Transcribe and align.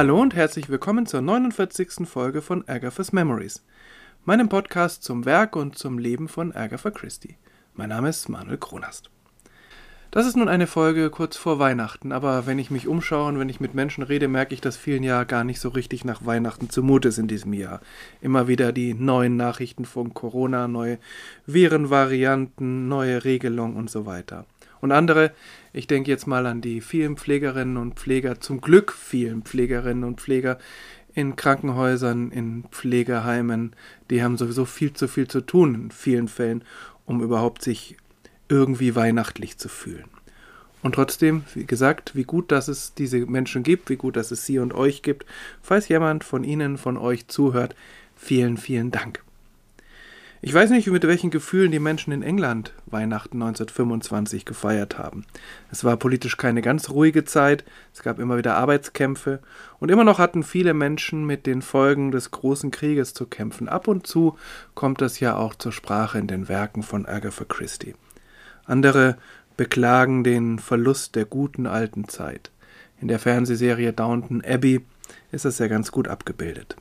Hallo 0.00 0.18
und 0.18 0.34
herzlich 0.34 0.70
willkommen 0.70 1.04
zur 1.04 1.20
49. 1.20 2.08
Folge 2.08 2.40
von 2.40 2.66
Agatha's 2.66 3.12
Memories, 3.12 3.62
meinem 4.24 4.48
Podcast 4.48 5.04
zum 5.04 5.26
Werk 5.26 5.56
und 5.56 5.76
zum 5.76 5.98
Leben 5.98 6.26
von 6.26 6.56
Agatha 6.56 6.90
Christie. 6.90 7.36
Mein 7.74 7.90
Name 7.90 8.08
ist 8.08 8.30
Manuel 8.30 8.56
Kronast. 8.56 9.10
Das 10.10 10.26
ist 10.26 10.38
nun 10.38 10.48
eine 10.48 10.66
Folge 10.66 11.10
kurz 11.10 11.36
vor 11.36 11.58
Weihnachten, 11.58 12.12
aber 12.12 12.46
wenn 12.46 12.58
ich 12.58 12.70
mich 12.70 12.88
umschaue 12.88 13.28
und 13.28 13.38
wenn 13.38 13.50
ich 13.50 13.60
mit 13.60 13.74
Menschen 13.74 14.02
rede, 14.02 14.26
merke 14.26 14.54
ich, 14.54 14.62
dass 14.62 14.78
vielen 14.78 15.02
ja 15.02 15.24
gar 15.24 15.44
nicht 15.44 15.60
so 15.60 15.68
richtig 15.68 16.02
nach 16.06 16.24
Weihnachten 16.24 16.70
zumute 16.70 17.08
ist 17.08 17.18
in 17.18 17.28
diesem 17.28 17.52
Jahr. 17.52 17.82
Immer 18.22 18.48
wieder 18.48 18.72
die 18.72 18.94
neuen 18.94 19.36
Nachrichten 19.36 19.84
von 19.84 20.14
Corona, 20.14 20.66
neue 20.66 20.96
Virenvarianten, 21.44 22.88
neue 22.88 23.22
Regelungen 23.24 23.76
und 23.76 23.90
so 23.90 24.06
weiter. 24.06 24.46
Und 24.80 24.92
andere, 24.92 25.32
ich 25.72 25.86
denke 25.86 26.10
jetzt 26.10 26.26
mal 26.26 26.46
an 26.46 26.60
die 26.60 26.80
vielen 26.80 27.16
Pflegerinnen 27.16 27.76
und 27.76 27.94
Pfleger, 27.94 28.40
zum 28.40 28.60
Glück 28.60 28.92
vielen 28.92 29.42
Pflegerinnen 29.42 30.04
und 30.04 30.20
Pfleger 30.20 30.58
in 31.14 31.36
Krankenhäusern, 31.36 32.30
in 32.30 32.64
Pflegeheimen, 32.70 33.74
die 34.10 34.22
haben 34.22 34.36
sowieso 34.36 34.64
viel 34.64 34.92
zu 34.92 35.08
viel 35.08 35.28
zu 35.28 35.40
tun 35.40 35.74
in 35.74 35.90
vielen 35.90 36.28
Fällen, 36.28 36.64
um 37.04 37.22
überhaupt 37.22 37.62
sich 37.62 37.96
irgendwie 38.48 38.94
weihnachtlich 38.94 39.58
zu 39.58 39.68
fühlen. 39.68 40.06
Und 40.82 40.94
trotzdem, 40.94 41.44
wie 41.54 41.66
gesagt, 41.66 42.14
wie 42.14 42.24
gut, 42.24 42.50
dass 42.50 42.68
es 42.68 42.94
diese 42.94 43.18
Menschen 43.26 43.62
gibt, 43.62 43.90
wie 43.90 43.96
gut, 43.96 44.16
dass 44.16 44.30
es 44.30 44.46
sie 44.46 44.58
und 44.58 44.72
euch 44.72 45.02
gibt. 45.02 45.26
Falls 45.60 45.88
jemand 45.88 46.24
von 46.24 46.42
Ihnen, 46.42 46.78
von 46.78 46.96
euch 46.96 47.28
zuhört, 47.28 47.74
vielen, 48.16 48.56
vielen 48.56 48.90
Dank. 48.90 49.22
Ich 50.42 50.54
weiß 50.54 50.70
nicht, 50.70 50.86
mit 50.86 51.06
welchen 51.06 51.28
Gefühlen 51.28 51.70
die 51.70 51.78
Menschen 51.78 52.14
in 52.14 52.22
England 52.22 52.72
Weihnachten 52.86 53.42
1925 53.42 54.46
gefeiert 54.46 54.96
haben. 54.96 55.26
Es 55.70 55.84
war 55.84 55.98
politisch 55.98 56.38
keine 56.38 56.62
ganz 56.62 56.88
ruhige 56.88 57.26
Zeit, 57.26 57.62
es 57.92 58.02
gab 58.02 58.18
immer 58.18 58.38
wieder 58.38 58.56
Arbeitskämpfe 58.56 59.40
und 59.80 59.90
immer 59.90 60.02
noch 60.02 60.18
hatten 60.18 60.42
viele 60.42 60.72
Menschen 60.72 61.26
mit 61.26 61.44
den 61.44 61.60
Folgen 61.60 62.10
des 62.10 62.30
großen 62.30 62.70
Krieges 62.70 63.12
zu 63.12 63.26
kämpfen. 63.26 63.68
Ab 63.68 63.86
und 63.86 64.06
zu 64.06 64.38
kommt 64.74 65.02
das 65.02 65.20
ja 65.20 65.36
auch 65.36 65.54
zur 65.54 65.72
Sprache 65.72 66.18
in 66.18 66.26
den 66.26 66.48
Werken 66.48 66.82
von 66.82 67.04
Agatha 67.04 67.44
Christie. 67.44 67.94
Andere 68.64 69.18
beklagen 69.58 70.24
den 70.24 70.58
Verlust 70.58 71.16
der 71.16 71.26
guten 71.26 71.66
alten 71.66 72.08
Zeit. 72.08 72.50
In 72.98 73.08
der 73.08 73.18
Fernsehserie 73.18 73.92
Downton 73.92 74.42
Abbey 74.42 74.86
ist 75.32 75.44
das 75.44 75.58
ja 75.58 75.68
ganz 75.68 75.92
gut 75.92 76.08
abgebildet. 76.08 76.76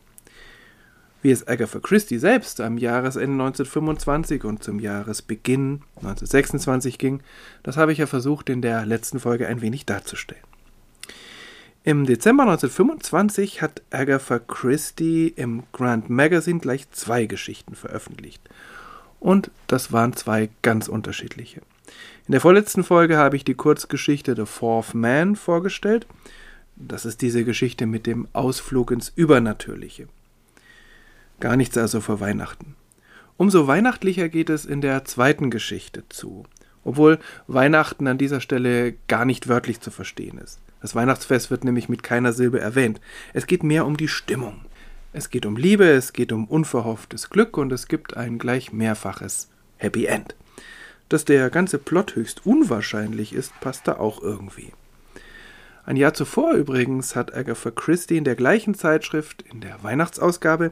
Wie 1.22 1.32
es 1.32 1.48
Agatha 1.48 1.80
Christie 1.80 2.18
selbst 2.18 2.62
am 2.62 2.78
Jahresende 2.78 3.44
1925 3.44 4.46
und 4.46 4.64
zum 4.64 4.80
Jahresbeginn 4.80 5.82
1926 5.98 6.98
ging, 6.98 7.20
das 7.62 7.76
habe 7.76 7.92
ich 7.92 7.98
ja 7.98 8.08
versucht 8.08 8.50
in 8.50 8.62
der 8.62 8.86
letzten 8.86 9.20
Folge 9.20 9.48
ein 9.48 9.62
wenig 9.62 9.86
darzustellen. 9.86 10.44
Im 11.84 12.06
Dezember 12.06 12.44
1925 12.44 13.62
hat 13.62 13.82
Agatha 13.90 14.40
Christie 14.40 15.28
im 15.28 15.64
Grand 15.74 16.10
Magazine 16.10 16.60
gleich 16.60 16.90
zwei 16.92 17.26
Geschichten 17.26 17.76
veröffentlicht. 17.76 18.42
Und 19.20 19.52
das 19.68 19.92
waren 19.92 20.16
zwei 20.16 20.50
ganz 20.62 20.88
unterschiedliche. 20.88 21.62
In 22.28 22.34
der 22.34 22.42
vorletzten 22.42 22.84
Folge 22.84 23.18
habe 23.18 23.36
ich 23.36 23.44
die 23.44 23.56
Kurzgeschichte 23.56 24.36
The 24.36 24.46
Fourth 24.46 24.94
Man 24.94 25.36
vorgestellt. 25.36 26.06
Das 26.76 27.06
ist 27.06 27.22
diese 27.22 27.44
Geschichte 27.44 27.86
mit 27.88 28.06
dem 28.06 28.28
Ausflug 28.32 28.92
ins 28.92 29.12
Übernatürliche. 29.16 30.08
Gar 31.40 31.56
nichts 31.56 31.78
also 31.78 32.02
für 32.02 32.20
Weihnachten. 32.20 32.76
Umso 33.38 33.68
weihnachtlicher 33.68 34.28
geht 34.28 34.50
es 34.50 34.66
in 34.66 34.82
der 34.82 35.06
zweiten 35.06 35.50
Geschichte 35.50 36.04
zu, 36.10 36.44
obwohl 36.84 37.20
Weihnachten 37.48 38.08
an 38.08 38.18
dieser 38.18 38.42
Stelle 38.42 38.96
gar 39.08 39.24
nicht 39.24 39.48
wörtlich 39.48 39.80
zu 39.80 39.92
verstehen 39.92 40.38
ist. 40.38 40.60
Das 40.82 40.96
Weihnachtsfest 40.96 41.50
wird 41.50 41.64
nämlich 41.64 41.88
mit 41.88 42.04
keiner 42.04 42.34
Silbe 42.34 42.60
erwähnt. 42.60 43.00
Es 43.34 43.48
geht 43.48 43.64
mehr 43.64 43.86
um 43.86 43.96
die 43.96 44.10
Stimmung. 44.10 44.66
Es 45.14 45.30
geht 45.30 45.46
um 45.46 45.56
Liebe, 45.56 45.86
es 45.86 46.12
geht 46.12 46.32
um 46.34 46.46
unverhofftes 46.46 47.30
Glück 47.30 47.58
und 47.58 47.72
es 47.72 47.88
gibt 47.88 48.18
ein 48.18 48.38
gleich 48.38 48.74
mehrfaches 48.74 49.50
Happy 49.78 50.06
End. 50.06 50.36
Dass 51.08 51.26
der 51.26 51.50
ganze 51.50 51.80
Plot 51.80 52.16
höchst 52.16 52.46
unwahrscheinlich 52.46 53.34
ist, 53.34 53.58
passt 53.62 53.88
da 53.88 53.98
auch 53.98 54.22
irgendwie. 54.22 54.74
Ein 55.90 55.98
Jahr 55.98 56.14
zuvor 56.14 56.54
übrigens 56.54 57.16
hat 57.16 57.34
Agatha 57.34 57.72
Christie 57.72 58.18
in 58.18 58.24
der 58.24 58.36
gleichen 58.36 58.76
Zeitschrift, 58.76 59.44
in 59.52 59.60
der 59.60 59.82
Weihnachtsausgabe, 59.82 60.72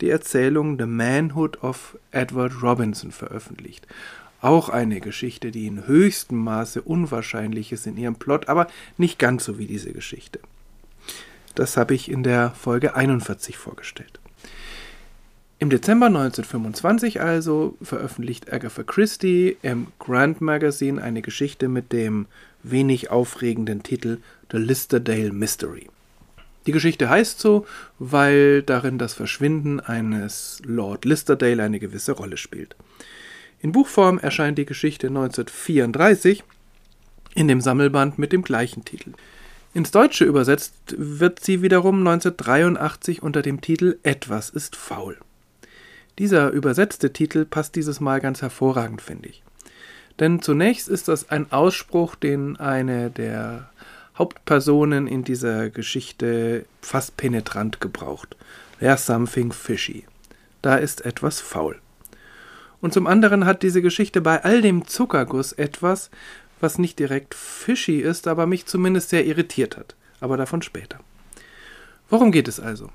die 0.00 0.08
Erzählung 0.08 0.78
The 0.78 0.86
Manhood 0.86 1.62
of 1.62 1.98
Edward 2.12 2.62
Robinson 2.62 3.12
veröffentlicht. 3.12 3.86
Auch 4.40 4.70
eine 4.70 5.00
Geschichte, 5.00 5.50
die 5.50 5.66
in 5.66 5.86
höchstem 5.86 6.38
Maße 6.38 6.80
unwahrscheinlich 6.80 7.72
ist 7.72 7.86
in 7.86 7.98
ihrem 7.98 8.14
Plot, 8.14 8.48
aber 8.48 8.68
nicht 8.96 9.18
ganz 9.18 9.44
so 9.44 9.58
wie 9.58 9.66
diese 9.66 9.92
Geschichte. 9.92 10.40
Das 11.54 11.76
habe 11.76 11.92
ich 11.92 12.10
in 12.10 12.22
der 12.22 12.52
Folge 12.52 12.96
41 12.96 13.58
vorgestellt. 13.58 14.18
Im 15.58 15.68
Dezember 15.68 16.06
1925 16.06 17.20
also 17.20 17.76
veröffentlicht 17.82 18.50
Agatha 18.50 18.82
Christie 18.82 19.58
im 19.60 19.88
Grand 19.98 20.40
Magazine 20.40 21.02
eine 21.02 21.20
Geschichte 21.20 21.68
mit 21.68 21.92
dem 21.92 22.26
wenig 22.62 23.10
aufregenden 23.10 23.82
Titel 23.82 24.18
The 24.50 24.58
Listerdale 24.58 25.32
Mystery. 25.32 25.88
Die 26.66 26.72
Geschichte 26.72 27.08
heißt 27.08 27.40
so, 27.40 27.66
weil 27.98 28.62
darin 28.62 28.98
das 28.98 29.14
Verschwinden 29.14 29.80
eines 29.80 30.62
Lord 30.64 31.04
Listerdale 31.04 31.62
eine 31.62 31.78
gewisse 31.78 32.12
Rolle 32.12 32.36
spielt. 32.36 32.76
In 33.60 33.72
Buchform 33.72 34.18
erscheint 34.18 34.58
die 34.58 34.66
Geschichte 34.66 35.08
1934 35.08 36.44
in 37.34 37.48
dem 37.48 37.60
Sammelband 37.60 38.18
mit 38.18 38.32
dem 38.32 38.42
gleichen 38.42 38.84
Titel. 38.84 39.12
Ins 39.74 39.90
Deutsche 39.90 40.24
übersetzt 40.24 40.94
wird 40.96 41.40
sie 41.40 41.60
wiederum 41.62 41.98
1983 42.06 43.22
unter 43.22 43.42
dem 43.42 43.60
Titel 43.60 43.98
Etwas 44.02 44.50
ist 44.50 44.76
faul. 44.76 45.18
Dieser 46.18 46.50
übersetzte 46.50 47.12
Titel 47.12 47.44
passt 47.44 47.74
dieses 47.74 48.00
Mal 48.00 48.20
ganz 48.20 48.40
hervorragend, 48.40 49.02
finde 49.02 49.30
ich. 49.30 49.42
Denn 50.20 50.42
zunächst 50.42 50.88
ist 50.88 51.08
das 51.08 51.30
ein 51.30 51.50
Ausspruch, 51.50 52.14
den 52.14 52.56
eine 52.56 53.10
der 53.10 53.68
Hauptpersonen 54.16 55.06
in 55.06 55.24
dieser 55.24 55.70
Geschichte 55.70 56.66
fast 56.80 57.16
penetrant 57.16 57.80
gebraucht. 57.80 58.36
There's 58.78 59.04
something 59.04 59.52
fishy. 59.52 60.04
Da 60.62 60.76
ist 60.76 61.04
etwas 61.04 61.40
faul. 61.40 61.80
Und 62.80 62.92
zum 62.92 63.06
anderen 63.06 63.44
hat 63.44 63.62
diese 63.62 63.82
Geschichte 63.82 64.20
bei 64.20 64.44
all 64.44 64.62
dem 64.62 64.86
Zuckerguss 64.86 65.52
etwas, 65.52 66.10
was 66.60 66.78
nicht 66.78 66.98
direkt 66.98 67.34
fishy 67.34 68.00
ist, 68.00 68.28
aber 68.28 68.46
mich 68.46 68.66
zumindest 68.66 69.10
sehr 69.10 69.26
irritiert 69.26 69.76
hat. 69.76 69.96
Aber 70.20 70.36
davon 70.36 70.62
später. 70.62 71.00
Worum 72.08 72.30
geht 72.30 72.48
es 72.48 72.60
also? 72.60 72.90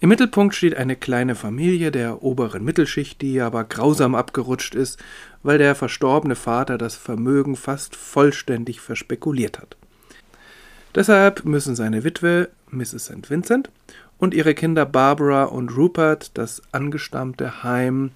Im 0.00 0.10
Mittelpunkt 0.10 0.54
steht 0.54 0.76
eine 0.76 0.96
kleine 0.96 1.34
Familie 1.34 1.90
der 1.90 2.22
oberen 2.22 2.64
Mittelschicht, 2.64 3.20
die 3.20 3.40
aber 3.40 3.64
grausam 3.64 4.14
abgerutscht 4.14 4.74
ist, 4.74 4.98
weil 5.42 5.58
der 5.58 5.74
verstorbene 5.74 6.36
Vater 6.36 6.78
das 6.78 6.96
Vermögen 6.96 7.56
fast 7.56 7.96
vollständig 7.96 8.80
verspekuliert 8.80 9.58
hat. 9.58 9.76
Deshalb 10.94 11.44
müssen 11.44 11.76
seine 11.76 12.04
Witwe, 12.04 12.48
Mrs. 12.70 13.06
St. 13.06 13.30
Vincent, 13.30 13.70
und 14.18 14.34
ihre 14.34 14.54
Kinder 14.54 14.84
Barbara 14.84 15.44
und 15.44 15.76
Rupert 15.76 16.36
das 16.36 16.62
angestammte 16.72 17.62
Heim 17.62 18.10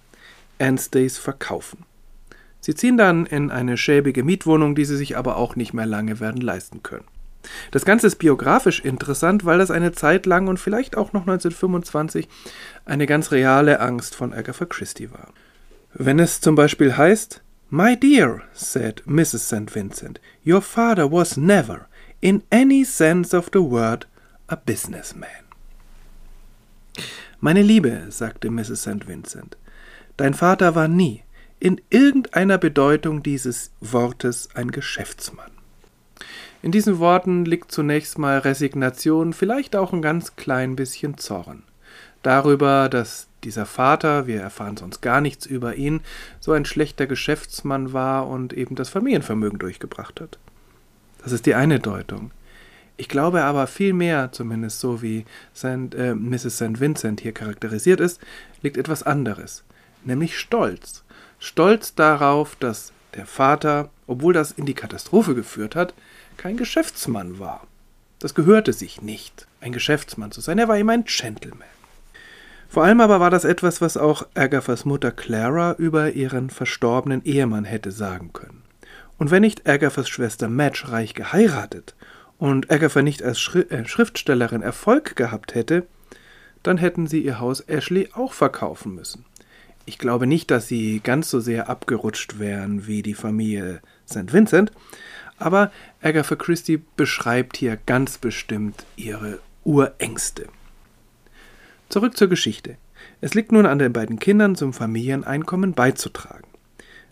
Anstays 0.58 1.18
verkaufen. 1.18 1.84
Sie 2.60 2.74
ziehen 2.74 2.96
dann 2.96 3.26
in 3.26 3.50
eine 3.50 3.76
schäbige 3.76 4.22
Mietwohnung, 4.22 4.74
die 4.74 4.84
sie 4.84 4.96
sich 4.96 5.16
aber 5.16 5.36
auch 5.36 5.56
nicht 5.56 5.74
mehr 5.74 5.86
lange 5.86 6.20
werden 6.20 6.40
leisten 6.40 6.82
können. 6.82 7.04
Das 7.72 7.84
Ganze 7.84 8.06
ist 8.06 8.16
biografisch 8.16 8.80
interessant, 8.80 9.44
weil 9.44 9.58
das 9.58 9.72
eine 9.72 9.92
Zeit 9.92 10.26
lang 10.26 10.46
und 10.46 10.60
vielleicht 10.60 10.96
auch 10.96 11.12
noch 11.12 11.22
1925 11.22 12.28
eine 12.84 13.06
ganz 13.06 13.32
reale 13.32 13.80
Angst 13.80 14.14
von 14.14 14.32
Agatha 14.32 14.64
Christie 14.64 15.10
war. 15.10 15.32
Wenn 15.92 16.20
es 16.20 16.40
zum 16.40 16.54
Beispiel 16.54 16.96
heißt, 16.96 17.42
My 17.68 17.98
dear, 17.98 18.42
said 18.52 19.02
Mrs. 19.06 19.48
St. 19.48 19.74
Vincent, 19.74 20.20
your 20.46 20.62
father 20.62 21.10
was 21.10 21.36
never, 21.36 21.86
in 22.22 22.44
any 22.50 22.84
sense 22.84 23.36
of 23.36 23.50
the 23.52 23.60
word, 23.60 24.06
a 24.48 24.56
businessman. 24.56 25.28
Meine 27.40 27.62
Liebe, 27.62 28.06
sagte 28.10 28.48
Mrs. 28.48 28.82
St. 28.82 29.08
Vincent, 29.08 29.56
dein 30.16 30.32
Vater 30.32 30.76
war 30.76 30.86
nie, 30.86 31.24
in 31.58 31.80
irgendeiner 31.90 32.58
Bedeutung 32.58 33.24
dieses 33.24 33.72
Wortes, 33.80 34.48
ein 34.54 34.70
Geschäftsmann. 34.70 35.50
In 36.62 36.70
diesen 36.70 37.00
Worten 37.00 37.44
liegt 37.44 37.72
zunächst 37.72 38.18
mal 38.18 38.38
Resignation, 38.38 39.32
vielleicht 39.32 39.74
auch 39.74 39.92
ein 39.92 40.02
ganz 40.02 40.36
klein 40.36 40.76
bisschen 40.76 41.18
Zorn. 41.18 41.64
Darüber, 42.22 42.88
dass 42.88 43.26
dieser 43.42 43.66
Vater, 43.66 44.28
wir 44.28 44.40
erfahren 44.40 44.76
sonst 44.76 45.00
gar 45.00 45.20
nichts 45.20 45.44
über 45.44 45.74
ihn, 45.74 46.02
so 46.38 46.52
ein 46.52 46.64
schlechter 46.64 47.08
Geschäftsmann 47.08 47.92
war 47.92 48.28
und 48.28 48.52
eben 48.52 48.76
das 48.76 48.90
Familienvermögen 48.90 49.58
durchgebracht 49.58 50.20
hat. 50.20 50.38
Das 51.22 51.32
ist 51.32 51.46
die 51.46 51.54
eine 51.54 51.80
Deutung. 51.80 52.30
Ich 52.96 53.08
glaube 53.08 53.42
aber 53.42 53.66
vielmehr, 53.66 54.30
zumindest 54.32 54.80
so 54.80 55.02
wie 55.02 55.24
Saint, 55.52 55.94
äh, 55.94 56.14
Mrs. 56.14 56.56
St. 56.56 56.80
Vincent 56.80 57.20
hier 57.20 57.32
charakterisiert 57.32 58.00
ist, 58.00 58.20
liegt 58.62 58.76
etwas 58.76 59.02
anderes, 59.02 59.64
nämlich 60.04 60.38
Stolz. 60.38 61.02
Stolz 61.38 61.94
darauf, 61.94 62.54
dass 62.56 62.92
der 63.14 63.26
Vater, 63.26 63.90
obwohl 64.06 64.32
das 64.32 64.52
in 64.52 64.66
die 64.66 64.74
Katastrophe 64.74 65.34
geführt 65.34 65.74
hat, 65.74 65.94
kein 66.36 66.56
Geschäftsmann 66.56 67.38
war. 67.38 67.66
Das 68.18 68.34
gehörte 68.34 68.72
sich 68.72 69.02
nicht, 69.02 69.48
ein 69.60 69.72
Geschäftsmann 69.72 70.30
zu 70.30 70.40
sein. 70.40 70.58
Er 70.58 70.68
war 70.68 70.78
immer 70.78 70.92
ein 70.92 71.04
Gentleman. 71.04 71.66
Vor 72.68 72.84
allem 72.84 73.00
aber 73.00 73.20
war 73.20 73.30
das 73.30 73.44
etwas, 73.44 73.80
was 73.80 73.96
auch 73.96 74.26
Agathas 74.34 74.84
Mutter 74.84 75.10
Clara 75.10 75.74
über 75.74 76.12
ihren 76.12 76.48
verstorbenen 76.48 77.24
Ehemann 77.24 77.64
hätte 77.64 77.90
sagen 77.90 78.32
können. 78.32 78.62
Und 79.18 79.30
wenn 79.30 79.42
nicht 79.42 79.68
Agathas 79.68 80.08
Schwester 80.08 80.48
Madge 80.48 80.84
reich 80.88 81.14
geheiratet 81.14 81.94
und 82.38 82.70
Agatha 82.70 83.02
nicht 83.02 83.22
als 83.22 83.40
Schri 83.40 83.60
äh, 83.60 83.86
Schriftstellerin 83.86 84.62
Erfolg 84.62 85.16
gehabt 85.16 85.54
hätte, 85.54 85.86
dann 86.62 86.78
hätten 86.78 87.06
sie 87.06 87.20
ihr 87.20 87.40
Haus 87.40 87.60
Ashley 87.60 88.08
auch 88.14 88.32
verkaufen 88.32 88.94
müssen. 88.94 89.24
Ich 89.84 89.98
glaube 89.98 90.26
nicht, 90.26 90.50
dass 90.50 90.68
sie 90.68 91.00
ganz 91.00 91.28
so 91.30 91.40
sehr 91.40 91.68
abgerutscht 91.68 92.38
wären 92.38 92.86
wie 92.86 93.02
die 93.02 93.14
Familie 93.14 93.80
St. 94.08 94.32
Vincent, 94.32 94.72
aber 95.38 95.72
Agatha 96.00 96.36
Christie 96.36 96.82
beschreibt 96.96 97.56
hier 97.56 97.76
ganz 97.86 98.18
bestimmt 98.18 98.86
ihre 98.96 99.40
Urängste. 99.64 100.46
Zurück 101.88 102.16
zur 102.16 102.28
Geschichte. 102.28 102.76
Es 103.20 103.34
liegt 103.34 103.52
nun 103.52 103.66
an 103.66 103.78
den 103.78 103.92
beiden 103.92 104.18
Kindern, 104.18 104.56
zum 104.56 104.72
Familieneinkommen 104.72 105.74
beizutragen. 105.74 106.51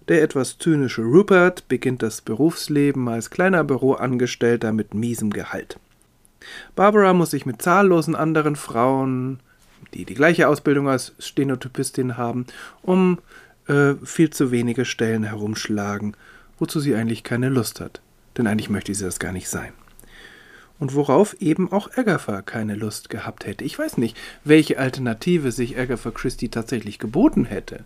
Der 0.08 0.22
etwas 0.22 0.58
zynische 0.58 1.02
Rupert 1.02 1.68
beginnt 1.68 2.02
das 2.02 2.20
Berufsleben 2.20 3.08
als 3.08 3.30
kleiner 3.30 3.64
Büroangestellter 3.64 4.72
mit 4.72 4.94
miesem 4.94 5.30
Gehalt. 5.30 5.78
Barbara 6.74 7.12
muss 7.12 7.30
sich 7.30 7.46
mit 7.46 7.62
zahllosen 7.62 8.16
anderen 8.16 8.56
Frauen, 8.56 9.40
die 9.94 10.04
die 10.04 10.14
gleiche 10.14 10.48
Ausbildung 10.48 10.88
als 10.88 11.12
Stenotypistin 11.18 12.16
haben, 12.16 12.46
um 12.82 13.18
äh, 13.68 13.94
viel 14.04 14.30
zu 14.30 14.50
wenige 14.50 14.84
Stellen 14.84 15.22
herumschlagen, 15.22 16.16
wozu 16.58 16.80
sie 16.80 16.94
eigentlich 16.94 17.24
keine 17.24 17.48
Lust 17.48 17.80
hat. 17.80 18.00
Denn 18.36 18.46
eigentlich 18.46 18.70
möchte 18.70 18.94
sie 18.94 19.04
das 19.04 19.18
gar 19.18 19.32
nicht 19.32 19.48
sein. 19.48 19.72
Und 20.78 20.94
worauf 20.94 21.34
eben 21.40 21.70
auch 21.70 21.90
Agatha 21.96 22.40
keine 22.40 22.74
Lust 22.74 23.10
gehabt 23.10 23.46
hätte. 23.46 23.64
Ich 23.64 23.78
weiß 23.78 23.98
nicht, 23.98 24.16
welche 24.44 24.78
Alternative 24.78 25.52
sich 25.52 25.78
Agatha 25.78 26.10
Christie 26.10 26.48
tatsächlich 26.48 26.98
geboten 26.98 27.44
hätte. 27.44 27.84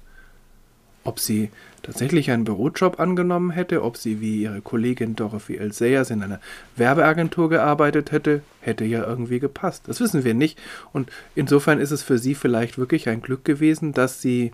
Ob 1.04 1.20
sie 1.20 1.50
tatsächlich 1.82 2.30
einen 2.30 2.44
Bürojob 2.44 2.98
angenommen 2.98 3.50
hätte, 3.50 3.82
ob 3.82 3.98
sie 3.98 4.20
wie 4.20 4.42
ihre 4.42 4.62
Kollegin 4.62 5.16
Dorothy 5.16 5.58
L. 5.58 5.72
Sayers 5.72 6.10
in 6.10 6.22
einer 6.22 6.40
Werbeagentur 6.76 7.50
gearbeitet 7.50 8.10
hätte, 8.10 8.42
hätte 8.60 8.84
ja 8.84 9.04
irgendwie 9.06 9.38
gepasst. 9.38 9.82
Das 9.86 10.00
wissen 10.00 10.24
wir 10.24 10.34
nicht. 10.34 10.58
Und 10.92 11.10
insofern 11.34 11.78
ist 11.78 11.90
es 11.90 12.02
für 12.02 12.18
sie 12.18 12.34
vielleicht 12.34 12.78
wirklich 12.78 13.08
ein 13.08 13.20
Glück 13.20 13.44
gewesen, 13.44 13.92
dass 13.92 14.22
sie 14.22 14.52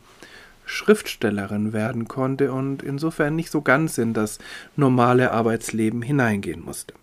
Schriftstellerin 0.67 1.73
werden 1.73 2.07
konnte 2.07 2.53
und 2.53 2.83
insofern 2.83 3.37
nicht 3.37 3.51
so 3.51 3.61
ganz 3.61 3.99
in 3.99 4.13
das 4.13 4.39
normale 4.77 5.33
Arbeitsleben 5.33 6.03
hineingehen 6.03 6.65
musste. 6.65 6.95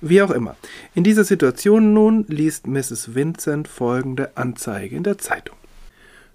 Wie 0.00 0.22
auch 0.22 0.30
immer, 0.30 0.56
in 0.94 1.04
dieser 1.04 1.24
Situation 1.24 1.94
nun 1.94 2.26
liest 2.28 2.66
Mrs. 2.66 3.14
Vincent 3.14 3.66
folgende 3.66 4.36
Anzeige 4.36 4.94
in 4.94 5.02
der 5.02 5.18
Zeitung. 5.18 5.56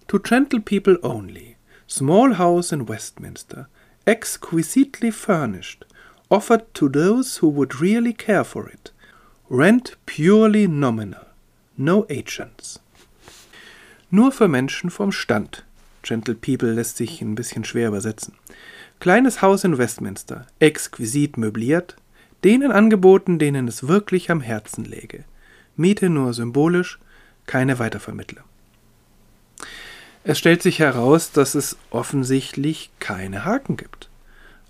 To 0.07 0.19
gentle 0.19 0.59
people 0.59 0.99
only. 1.03 1.55
Small 1.91 2.35
house 2.35 2.71
in 2.71 2.87
Westminster, 2.87 3.67
exquisitely 4.05 5.09
furnished, 5.09 5.85
offered 6.29 6.71
to 6.75 6.87
those 6.87 7.37
who 7.37 7.47
would 7.49 7.81
really 7.81 8.13
care 8.13 8.43
for 8.43 8.69
it. 8.69 8.91
Rent 9.49 9.95
purely 10.05 10.67
nominal, 10.67 11.25
no 11.79 12.05
agents. 12.07 12.79
Nur 14.11 14.31
für 14.31 14.47
Menschen 14.47 14.91
vom 14.91 15.11
Stand. 15.11 15.65
Gentle 16.03 16.35
People 16.35 16.73
lässt 16.73 16.97
sich 16.97 17.23
ein 17.23 17.33
bisschen 17.33 17.65
schwer 17.65 17.87
übersetzen. 17.87 18.35
Kleines 18.99 19.41
Haus 19.41 19.63
in 19.63 19.79
Westminster, 19.79 20.45
exquisit 20.59 21.37
möbliert, 21.37 21.95
denen 22.43 22.71
angeboten, 22.71 23.39
denen 23.39 23.67
es 23.67 23.87
wirklich 23.87 24.29
am 24.29 24.41
Herzen 24.41 24.85
läge. 24.85 25.25
Miete 25.75 26.09
nur 26.09 26.35
symbolisch, 26.35 26.99
keine 27.47 27.79
Weitervermittler. 27.79 28.43
Es 30.29 30.37
stellt 30.37 30.61
sich 30.61 30.77
heraus, 30.77 31.31
dass 31.31 31.55
es 31.55 31.75
offensichtlich 31.89 32.91
keine 32.99 33.45
Haken 33.45 33.77
gibt. 33.77 34.09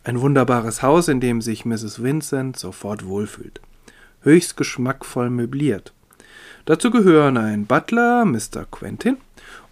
Ein 0.06 0.22
wunderbares 0.22 0.84
Haus, 0.84 1.10
in 1.10 1.20
dem 1.20 1.42
sich 1.42 1.66
Mrs. 1.66 2.02
Vincent 2.02 2.58
sofort 2.58 3.06
wohlfühlt. 3.06 3.60
Höchst 4.22 4.56
geschmackvoll 4.56 5.30
möbliert. 5.30 5.92
Dazu 6.64 6.92
gehören 6.92 7.36
ein 7.36 7.66
Butler, 7.66 8.24
Mr. 8.24 8.68
Quentin, 8.72 9.18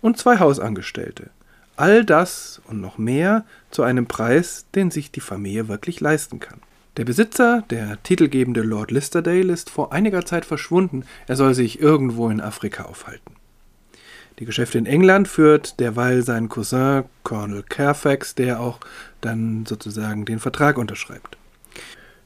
und 0.01 0.17
zwei 0.17 0.39
Hausangestellte. 0.39 1.29
All 1.77 2.03
das 2.03 2.61
und 2.67 2.81
noch 2.81 2.97
mehr 2.97 3.45
zu 3.71 3.83
einem 3.83 4.07
Preis, 4.07 4.65
den 4.75 4.91
sich 4.91 5.11
die 5.11 5.21
Familie 5.21 5.69
wirklich 5.69 6.01
leisten 6.01 6.41
kann. 6.41 6.59
Der 6.97 7.05
Besitzer, 7.05 7.63
der 7.69 8.03
titelgebende 8.03 8.61
Lord 8.61 8.91
Listerdale, 8.91 9.53
ist 9.53 9.69
vor 9.69 9.93
einiger 9.93 10.25
Zeit 10.25 10.43
verschwunden. 10.43 11.05
Er 11.27 11.37
soll 11.37 11.53
sich 11.53 11.79
irgendwo 11.79 12.29
in 12.29 12.41
Afrika 12.41 12.83
aufhalten. 12.83 13.37
Die 14.39 14.45
Geschäfte 14.45 14.77
in 14.77 14.85
England 14.85 15.27
führt 15.27 15.79
derweil 15.79 16.21
sein 16.21 16.47
Cousin 16.47 17.05
Colonel 17.23 17.63
Carfax, 17.63 18.35
der 18.35 18.59
auch 18.59 18.79
dann 19.19 19.65
sozusagen 19.65 20.25
den 20.25 20.39
Vertrag 20.39 20.77
unterschreibt. 20.77 21.37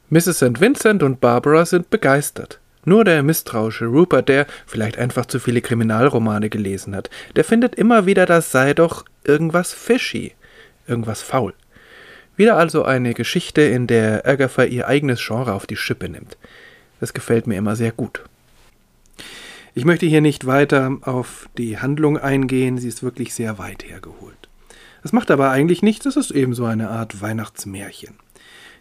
Mrs. 0.09 0.37
St. 0.37 0.59
Vincent 0.59 1.03
und 1.03 1.21
Barbara 1.21 1.65
sind 1.65 1.89
begeistert. 1.89 2.59
Nur 2.83 3.05
der 3.05 3.23
misstrauische 3.23 3.85
Rupert, 3.85 4.27
der 4.27 4.45
vielleicht 4.65 4.97
einfach 4.97 5.25
zu 5.25 5.39
viele 5.39 5.61
Kriminalromane 5.61 6.49
gelesen 6.49 6.95
hat, 6.95 7.09
der 7.35 7.45
findet 7.45 7.75
immer 7.75 8.05
wieder, 8.05 8.25
das 8.25 8.51
sei 8.51 8.73
doch 8.73 9.05
irgendwas 9.23 9.71
fishy, 9.71 10.33
irgendwas 10.87 11.21
faul. 11.21 11.53
Wieder 12.35 12.57
also 12.57 12.83
eine 12.83 13.13
Geschichte, 13.13 13.61
in 13.61 13.87
der 13.87 14.27
Agatha 14.27 14.63
ihr 14.63 14.87
eigenes 14.87 15.25
Genre 15.25 15.53
auf 15.53 15.67
die 15.67 15.77
Schippe 15.77 16.09
nimmt. 16.09 16.37
Das 16.99 17.13
gefällt 17.13 17.47
mir 17.47 17.55
immer 17.55 17.75
sehr 17.75 17.91
gut. 17.91 18.23
Ich 19.73 19.85
möchte 19.85 20.05
hier 20.05 20.19
nicht 20.19 20.45
weiter 20.45 20.97
auf 21.01 21.47
die 21.57 21.79
Handlung 21.79 22.17
eingehen, 22.17 22.77
sie 22.77 22.89
ist 22.89 23.03
wirklich 23.03 23.33
sehr 23.33 23.57
weit 23.57 23.85
hergeholt. 23.85 24.49
Das 25.01 25.13
macht 25.13 25.31
aber 25.31 25.49
eigentlich 25.49 25.81
nichts, 25.81 26.05
es 26.05 26.17
ist 26.17 26.31
eben 26.31 26.53
so 26.53 26.65
eine 26.65 26.89
Art 26.89 27.21
Weihnachtsmärchen. 27.21 28.15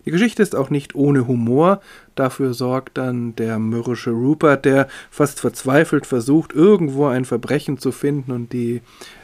Die 0.05 0.11
Geschichte 0.11 0.43
ist 0.43 0.57
auch 0.57 0.69
nicht 0.69 0.97
ohne 0.97 1.29
Humor, 1.29 1.81
dafür 2.17 2.55
sorgt 2.55 2.99
dann 2.99 3.37
der 3.37 3.61
mürrische 3.61 4.11
Rupert, 4.11 4.65
der 4.65 4.89
fast 5.11 5.41
verzweifelt 5.41 6.07
versucht, 6.07 6.55
irgendwo 6.55 7.07
ein 7.07 7.25
Verbrechen 7.25 7.79
zu 7.79 7.93
finden 7.93 8.33
und 8.33 8.53
die 8.53 8.81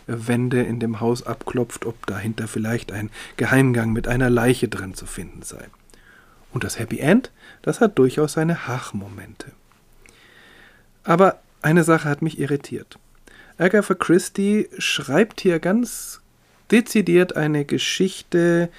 Wände 0.06 0.62
in 0.62 0.78
dem 0.78 1.00
Haus 1.00 1.26
abklopft, 1.26 1.84
ob 1.84 2.06
dahinter 2.06 2.46
vielleicht 2.46 2.92
ein 2.92 3.10
Geheimgang 3.36 3.92
mit 3.92 4.06
einer 4.06 4.30
Leiche 4.30 4.68
drin 4.68 4.94
zu 4.94 5.06
finden 5.06 5.42
sei. 5.42 5.64
Und 6.52 6.62
das 6.62 6.78
Happy 6.78 7.00
End, 7.00 7.32
das 7.62 7.80
hat 7.80 7.98
durchaus 7.98 8.34
seine 8.34 8.68
Hachmomente. 8.68 9.50
Aber 11.02 11.40
eine 11.66 11.82
Sache 11.82 12.08
hat 12.08 12.22
mich 12.22 12.38
irritiert. 12.38 12.96
Agatha 13.58 13.94
Christie 13.94 14.68
schreibt 14.78 15.40
hier 15.40 15.58
ganz 15.58 16.20
dezidiert 16.70 17.34
eine 17.36 17.64
Geschichte 17.64 18.70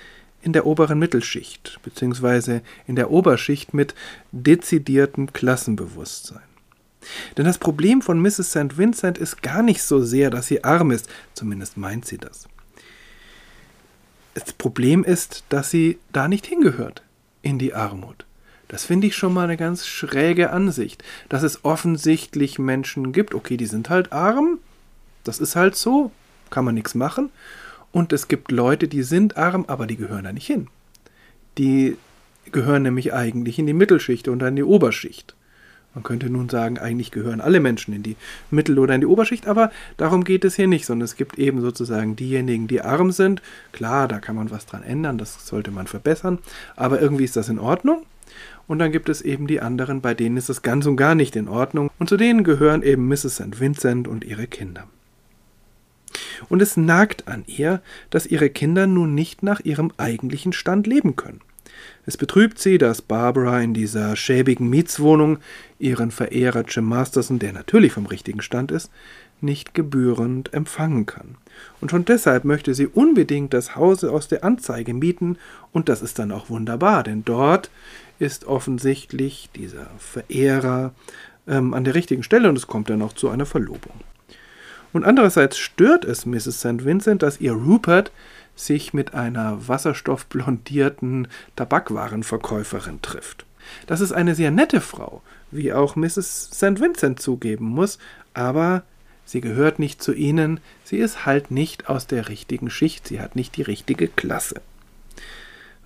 in 0.41 0.53
der 0.53 0.65
oberen 0.65 0.97
Mittelschicht, 0.97 1.79
beziehungsweise 1.83 2.61
in 2.85 2.95
der 2.95 3.11
Oberschicht 3.11 3.73
mit 3.73 3.93
dezidiertem 4.31 5.33
Klassenbewusstsein. 5.33 6.47
Denn 7.35 7.43
das 7.43 7.57
Problem 7.57 8.01
von 8.01 8.21
Mrs. 8.21 8.51
St. 8.51 8.77
Vincent 8.77 9.17
ist 9.17 9.41
gar 9.41 9.63
nicht 9.63 9.83
so 9.83 10.01
sehr, 10.01 10.29
dass 10.29 10.47
sie 10.47 10.63
arm 10.63 10.91
ist, 10.91 11.09
zumindest 11.33 11.75
meint 11.75 12.05
sie 12.05 12.17
das. 12.17 12.47
Das 14.33 14.53
Problem 14.53 15.03
ist, 15.03 15.43
dass 15.49 15.71
sie 15.71 15.99
da 16.13 16.29
nicht 16.29 16.45
hingehört, 16.45 17.03
in 17.41 17.59
die 17.59 17.73
Armut. 17.73 18.26
Das 18.67 18.85
finde 18.85 19.07
ich 19.07 19.15
schon 19.15 19.33
mal 19.33 19.45
eine 19.45 19.57
ganz 19.57 19.87
schräge 19.87 20.51
Ansicht, 20.51 21.03
dass 21.29 21.43
es 21.43 21.63
offensichtlich 21.63 22.59
Menschen 22.59 23.13
gibt, 23.13 23.33
okay, 23.33 23.57
die 23.57 23.65
sind 23.65 23.89
halt 23.89 24.11
arm, 24.11 24.59
das 25.23 25.39
ist 25.39 25.55
halt 25.55 25.75
so, 25.75 26.11
kann 26.49 26.65
man 26.65 26.75
nichts 26.75 26.95
machen. 26.95 27.29
Und 27.91 28.11
es 28.13 28.27
gibt 28.27 28.51
Leute, 28.51 28.87
die 28.87 29.03
sind 29.03 29.37
arm, 29.37 29.65
aber 29.67 29.87
die 29.87 29.95
gehören 29.95 30.25
da 30.25 30.33
nicht 30.33 30.47
hin. 30.47 30.67
Die 31.57 31.97
gehören 32.51 32.83
nämlich 32.83 33.13
eigentlich 33.13 33.59
in 33.59 33.67
die 33.67 33.73
Mittelschicht 33.73 34.27
und 34.27 34.41
in 34.41 34.55
die 34.55 34.63
Oberschicht. 34.63 35.35
Man 35.93 36.03
könnte 36.03 36.29
nun 36.29 36.47
sagen, 36.47 36.77
eigentlich 36.77 37.09
gehören 37.09 37.41
alle 37.41 37.59
Menschen 37.59 37.93
in 37.93 38.03
die 38.03 38.17
Mittel- 38.51 38.77
oder 38.77 38.93
in 38.93 39.01
die 39.01 39.07
Oberschicht, 39.07 39.47
aber 39.47 39.71
darum 39.95 40.23
geht 40.23 40.45
es 40.45 40.55
hier 40.55 40.67
nicht, 40.67 40.85
sondern 40.85 41.05
es 41.05 41.15
gibt 41.15 41.39
eben 41.39 41.61
sozusagen 41.61 42.15
diejenigen, 42.15 42.67
die 42.67 42.81
arm 42.81 43.11
sind. 43.11 43.41
Klar, 43.71 44.07
da 44.07 44.19
kann 44.19 44.35
man 44.35 44.51
was 44.51 44.67
dran 44.67 44.83
ändern, 44.83 45.17
das 45.17 45.47
sollte 45.47 45.71
man 45.71 45.87
verbessern, 45.87 46.37
aber 46.75 47.01
irgendwie 47.01 47.23
ist 47.23 47.35
das 47.35 47.49
in 47.49 47.57
Ordnung. 47.57 48.05
Und 48.67 48.79
dann 48.79 48.91
gibt 48.91 49.09
es 49.09 49.21
eben 49.21 49.47
die 49.47 49.61
anderen, 49.61 50.01
bei 50.01 50.13
denen 50.13 50.37
ist 50.37 50.49
es 50.49 50.61
ganz 50.61 50.85
und 50.85 50.97
gar 50.97 51.15
nicht 51.15 51.35
in 51.35 51.47
Ordnung. 51.47 51.89
Und 51.99 52.09
zu 52.09 52.17
denen 52.17 52.43
gehören 52.43 52.83
eben 52.83 53.07
Mrs. 53.07 53.35
St. 53.35 53.59
Vincent 53.59 54.07
und 54.07 54.25
ihre 54.25 54.47
Kinder. 54.47 54.87
Und 56.49 56.61
es 56.61 56.77
nagt 56.77 57.27
an 57.27 57.43
ihr, 57.47 57.81
dass 58.09 58.25
ihre 58.25 58.49
Kinder 58.49 58.87
nun 58.87 59.15
nicht 59.15 59.43
nach 59.43 59.61
ihrem 59.61 59.91
eigentlichen 59.97 60.53
Stand 60.53 60.85
leben 60.85 61.15
können. 61.15 61.41
Es 62.05 62.17
betrübt 62.17 62.59
sie, 62.59 62.77
dass 62.77 63.01
Barbara 63.01 63.61
in 63.61 63.73
dieser 63.73 64.15
schäbigen 64.15 64.69
Mietswohnung 64.69 65.39
ihren 65.79 66.11
Verehrer 66.11 66.63
Jim 66.67 66.85
Masterson, 66.85 67.39
der 67.39 67.53
natürlich 67.53 67.91
vom 67.91 68.05
richtigen 68.05 68.41
Stand 68.41 68.71
ist, 68.71 68.89
nicht 69.41 69.73
gebührend 69.73 70.53
empfangen 70.53 71.05
kann. 71.05 71.35
Und 71.81 71.91
schon 71.91 72.05
deshalb 72.05 72.45
möchte 72.45 72.73
sie 72.73 72.87
unbedingt 72.87 73.53
das 73.53 73.75
Haus 73.75 74.03
aus 74.03 74.27
der 74.27 74.43
Anzeige 74.43 74.93
mieten, 74.93 75.37
und 75.71 75.89
das 75.89 76.01
ist 76.01 76.17
dann 76.17 76.31
auch 76.31 76.49
wunderbar, 76.49 77.03
denn 77.03 77.23
dort 77.23 77.69
ist 78.19 78.45
offensichtlich 78.45 79.49
dieser 79.55 79.87
Verehrer 79.99 80.93
ähm, 81.47 81.73
an 81.73 81.83
der 81.83 81.95
richtigen 81.95 82.23
Stelle 82.23 82.49
und 82.49 82.57
es 82.57 82.67
kommt 82.67 82.89
dann 82.89 83.01
auch 83.01 83.13
zu 83.13 83.29
einer 83.29 83.45
Verlobung. 83.45 83.93
Und 84.93 85.03
andererseits 85.03 85.57
stört 85.57 86.05
es 86.05 86.25
Mrs. 86.25 86.59
St. 86.59 86.85
Vincent, 86.85 87.21
dass 87.21 87.39
ihr 87.39 87.53
Rupert 87.53 88.11
sich 88.55 88.93
mit 88.93 89.13
einer 89.13 89.67
wasserstoffblondierten 89.67 91.27
Tabakwarenverkäuferin 91.55 93.01
trifft. 93.01 93.45
Das 93.85 94.01
ist 94.01 94.11
eine 94.11 94.33
sehr 94.33 94.49
nette 94.49 94.81
Frau, 94.81 95.21
wie 95.51 95.73
auch 95.73 95.95
Mrs. 95.95 96.49
St. 96.53 96.79
Vincent 96.79 97.21
zugeben 97.21 97.65
muss, 97.65 97.99
aber 98.33 98.83
sie 99.25 99.41
gehört 99.41 99.77
nicht 99.77 100.01
zu 100.01 100.13
ihnen, 100.13 100.59
sie 100.83 100.97
ist 100.97 101.25
halt 101.25 101.51
nicht 101.51 101.89
aus 101.89 102.07
der 102.07 102.29
richtigen 102.29 102.69
Schicht, 102.69 103.07
sie 103.07 103.19
hat 103.19 103.35
nicht 103.35 103.57
die 103.57 103.61
richtige 103.61 104.07
Klasse. 104.07 104.61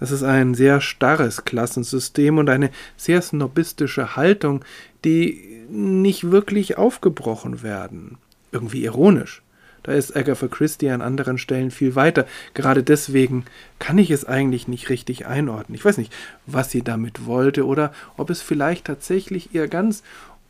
Das 0.02 0.10
ist 0.10 0.24
ein 0.24 0.56
sehr 0.56 0.82
starres 0.82 1.46
Klassensystem 1.46 2.40
und 2.40 2.50
eine 2.50 2.72
sehr 2.98 3.22
snobistische 3.22 4.16
Haltung, 4.16 4.66
die 5.06 5.64
nicht 5.70 6.32
wirklich 6.32 6.80
aufgebrochen 6.80 7.62
werden. 7.62 8.18
Irgendwie 8.52 8.84
ironisch. 8.84 9.44
Da 9.84 9.92
ist 9.92 10.16
Agatha 10.16 10.48
Christie 10.48 10.90
an 10.90 11.04
anderen 11.04 11.38
Stellen 11.38 11.70
viel 11.70 11.94
weiter. 11.94 12.26
Gerade 12.56 12.82
deswegen 12.82 13.46
kann 13.78 14.00
ich 14.00 14.10
es 14.10 14.26
eigentlich 14.26 14.68
nicht 14.68 14.90
richtig 14.90 15.28
einordnen. 15.28 15.76
Ich 15.76 15.86
weiß 15.86 16.00
nicht, 16.00 16.12
was 16.48 16.72
sie 16.72 16.82
damit 16.82 17.28
wollte 17.28 17.68
oder 17.68 17.94
ob 18.18 18.32
es 18.32 18.42
vielleicht 18.42 18.86
tatsächlich 18.86 19.54
ihr 19.54 19.68
ganz 19.68 20.02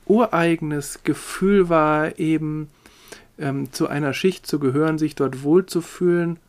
ureigenes 0.06 1.04
Gefühl 1.04 1.68
war, 1.68 2.18
eben 2.18 2.70
ähm, 3.38 3.74
zu 3.74 3.90
einer 3.90 4.14
Schicht 4.14 4.48
zu 4.48 4.60
gehören, 4.60 4.98
sich 4.98 5.16
dort 5.16 5.44
wohlzufühlen 5.44 6.40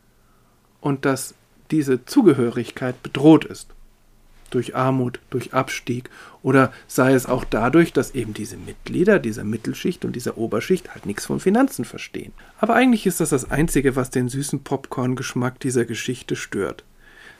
und 0.79 1.03
dass 1.03 1.35
diese 1.73 2.05
Zugehörigkeit 2.05 3.01
bedroht 3.01 3.45
ist 3.45 3.67
durch 4.51 4.75
Armut, 4.75 5.19
durch 5.31 5.55
Abstieg 5.55 6.11
oder 6.43 6.71
sei 6.87 7.13
es 7.13 7.25
auch 7.25 7.43
dadurch, 7.43 7.91
dass 7.91 8.13
eben 8.13 8.35
diese 8.35 8.57
Mitglieder 8.57 9.17
dieser 9.17 9.43
Mittelschicht 9.43 10.05
und 10.05 10.15
dieser 10.15 10.37
Oberschicht 10.37 10.93
halt 10.93 11.07
nichts 11.07 11.25
von 11.25 11.39
Finanzen 11.39 11.83
verstehen. 11.83 12.31
Aber 12.59 12.75
eigentlich 12.75 13.07
ist 13.07 13.19
das 13.19 13.31
das 13.31 13.49
Einzige, 13.49 13.95
was 13.95 14.11
den 14.11 14.29
süßen 14.29 14.63
Popcorn-Geschmack 14.63 15.59
dieser 15.59 15.85
Geschichte 15.85 16.35
stört. 16.35 16.83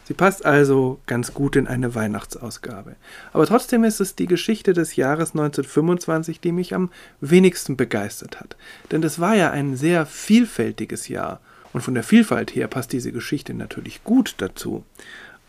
Sie 0.06 0.16
passt 0.16 0.44
also 0.44 1.00
ganz 1.06 1.36
gut 1.36 1.56
in 1.56 1.68
eine 1.68 1.94
Weihnachtsausgabe. 1.94 2.96
Aber 3.34 3.46
trotzdem 3.46 3.84
ist 3.84 4.02
es 4.02 4.16
die 4.16 4.26
Geschichte 4.26 4.74
des 4.74 4.96
Jahres 4.96 5.30
1925, 5.30 6.40
die 6.40 6.52
mich 6.52 6.74
am 6.74 6.90
wenigsten 7.22 7.78
begeistert 7.78 8.40
hat. 8.40 8.58
Denn 8.92 9.04
es 9.04 9.20
war 9.20 9.36
ja 9.36 9.52
ein 9.52 9.78
sehr 9.78 10.08
vielfältiges 10.08 11.08
Jahr. 11.08 11.40
Und 11.74 11.82
von 11.82 11.96
der 11.96 12.04
Vielfalt 12.04 12.56
her 12.56 12.68
passt 12.68 12.94
diese 12.94 13.12
Geschichte 13.12 13.54
natürlich 13.54 14.04
gut 14.04 14.36
dazu. 14.38 14.84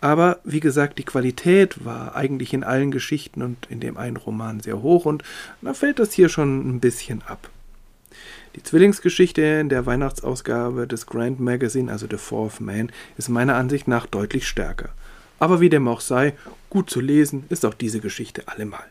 Aber 0.01 0.41
wie 0.45 0.61
gesagt, 0.61 0.99
die 0.99 1.05
Qualität 1.05 1.85
war 1.85 2.15
eigentlich 2.17 2.53
in 2.53 2.65
allen 2.65 2.91
Geschichten 2.91 3.43
und 3.43 3.67
in 3.71 3.81
dem 3.81 3.97
einen 3.97 4.17
Roman 4.17 4.61
sehr 4.61 4.83
hoch 4.83 5.07
und 5.07 5.23
da 5.63 5.73
fällt 5.73 5.99
das 5.99 6.13
hier 6.13 6.29
schon 6.29 6.69
ein 6.69 6.81
bisschen 6.81 7.23
ab. 7.23 7.49
Die 8.55 8.63
Zwillingsgeschichte 8.63 9.43
in 9.43 9.69
der 9.69 9.87
Weihnachtsausgabe 9.87 10.87
des 10.87 11.07
Grand 11.07 11.41
Magazine, 11.41 11.91
also 11.91 12.07
The 12.09 12.19
Fourth 12.19 12.61
Man, 12.61 12.93
ist 13.17 13.29
meiner 13.29 13.57
Ansicht 13.57 13.89
nach 13.89 14.07
deutlich 14.07 14.47
stärker. 14.47 14.91
Aber 15.39 15.61
wie 15.61 15.71
dem 15.71 15.89
auch 15.89 16.01
sei, 16.01 16.35
gut 16.71 16.91
zu 16.91 17.01
lesen 17.01 17.45
ist 17.49 17.65
auch 17.65 17.75
diese 17.75 18.01
Geschichte 18.01 18.47
allemal. 18.47 18.85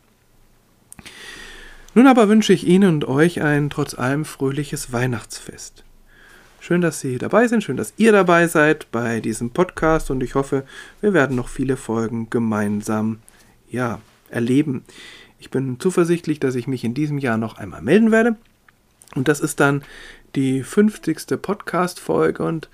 Nun 1.94 2.08
aber 2.08 2.28
wünsche 2.28 2.54
ich 2.54 2.66
Ihnen 2.66 2.96
und 2.96 3.06
euch 3.06 3.42
ein 3.42 3.70
trotz 3.70 3.94
allem 3.94 4.26
fröhliches 4.26 4.92
Weihnachtsfest. 4.92 5.84
Schön, 6.66 6.80
dass 6.80 7.02
Sie 7.02 7.18
dabei 7.18 7.50
sind, 7.50 7.62
schön, 7.62 7.76
dass 7.76 7.94
ihr 7.98 8.14
dabei 8.14 8.48
seid 8.48 8.90
bei 8.90 9.20
diesem 9.20 9.50
Podcast 9.50 10.10
und 10.10 10.24
ich 10.24 10.34
hoffe, 10.34 10.64
wir 11.02 11.14
werden 11.14 11.36
noch 11.36 11.50
viele 11.50 11.76
Folgen 11.76 12.30
gemeinsam 12.30 13.20
ja, 13.70 14.00
erleben. 14.30 14.86
Ich 15.42 15.50
bin 15.50 15.78
zuversichtlich, 15.82 16.40
dass 16.40 16.56
ich 16.56 16.66
mich 16.66 16.86
in 16.86 16.94
diesem 16.94 17.18
Jahr 17.18 17.36
noch 17.36 17.58
einmal 17.58 17.82
melden 17.82 18.14
werde. 18.14 18.38
Und 19.14 19.28
das 19.28 19.42
ist 19.42 19.60
dann 19.60 19.84
die 20.36 20.64
50. 20.64 21.38
Podcast-Folge 21.42 22.44
und 22.44 22.70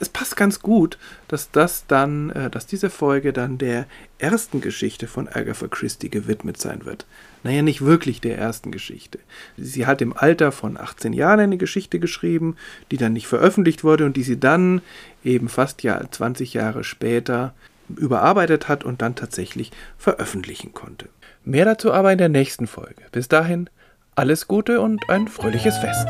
es 0.00 0.08
passt 0.08 0.36
ganz 0.36 0.60
gut, 0.60 0.98
dass 1.26 1.50
das 1.50 1.86
dann, 1.86 2.30
äh, 2.30 2.50
dass 2.50 2.66
diese 2.66 2.90
Folge 2.90 3.32
dann 3.32 3.58
der 3.58 3.86
ersten 4.18 4.60
Geschichte 4.60 5.06
von 5.06 5.28
Agatha 5.28 5.68
Christie 5.68 6.10
gewidmet 6.10 6.60
sein 6.60 6.84
wird. 6.84 7.06
Naja, 7.42 7.62
nicht 7.62 7.84
wirklich 7.84 8.20
der 8.20 8.38
ersten 8.38 8.70
Geschichte. 8.70 9.18
Sie 9.56 9.86
hat 9.86 10.02
im 10.02 10.16
Alter 10.16 10.52
von 10.52 10.76
18 10.76 11.12
Jahren 11.12 11.40
eine 11.40 11.56
Geschichte 11.56 11.98
geschrieben, 11.98 12.56
die 12.90 12.96
dann 12.96 13.12
nicht 13.12 13.26
veröffentlicht 13.26 13.84
wurde 13.84 14.04
und 14.04 14.16
die 14.16 14.22
sie 14.22 14.38
dann 14.38 14.82
eben 15.24 15.48
fast 15.48 15.82
ja 15.82 16.00
20 16.10 16.54
Jahre 16.54 16.84
später 16.84 17.54
überarbeitet 17.96 18.68
hat 18.68 18.84
und 18.84 19.02
dann 19.02 19.14
tatsächlich 19.14 19.72
veröffentlichen 19.96 20.74
konnte. 20.74 21.08
Mehr 21.44 21.64
dazu 21.64 21.92
aber 21.92 22.12
in 22.12 22.18
der 22.18 22.28
nächsten 22.28 22.66
Folge. 22.66 23.02
Bis 23.12 23.28
dahin, 23.28 23.70
alles 24.14 24.48
Gute 24.48 24.80
und 24.80 25.08
ein 25.08 25.28
fröhliches 25.28 25.78
Fest. 25.78 26.08